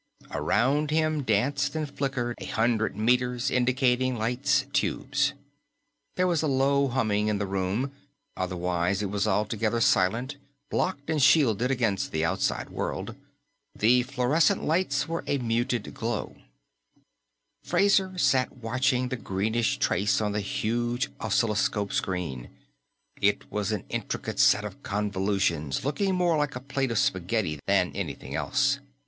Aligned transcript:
Around 0.31 0.89
him 0.89 1.21
danced 1.21 1.75
and 1.75 1.87
flickered 1.87 2.33
a 2.39 2.45
hundred 2.45 2.95
meters, 2.95 3.51
indicator 3.51 4.11
lights, 4.15 4.65
tubes. 4.73 5.33
There 6.15 6.25
was 6.25 6.41
a 6.41 6.47
low 6.47 6.87
humming 6.87 7.27
in 7.27 7.37
the 7.37 7.45
room, 7.45 7.91
otherwise 8.35 9.03
it 9.03 9.11
was 9.11 9.27
altogether 9.27 9.79
silent, 9.79 10.37
blocked 10.71 11.11
and 11.11 11.21
shielded 11.21 11.69
against 11.69 12.11
the 12.11 12.25
outside 12.25 12.71
world. 12.71 13.15
The 13.75 14.01
fluorescent 14.01 14.63
lights 14.63 15.07
were 15.07 15.23
a 15.27 15.37
muted 15.37 15.93
glow. 15.93 16.35
Fraser 17.63 18.17
sat 18.17 18.57
watching 18.57 19.09
the 19.09 19.17
greenish 19.17 19.77
trace 19.77 20.19
on 20.19 20.31
the 20.31 20.41
huge 20.41 21.11
oscilloscope 21.19 21.93
screen. 21.93 22.49
It 23.21 23.51
was 23.51 23.71
an 23.71 23.83
intricate 23.89 24.39
set 24.39 24.65
of 24.65 24.81
convolutions, 24.81 25.85
looking 25.85 26.15
more 26.15 26.37
like 26.37 26.55
a 26.55 26.59
plate 26.59 26.89
of 26.89 26.97
spaghetti 26.97 27.59
than 27.67 27.91
anything 27.95 28.33
else. 28.33 28.79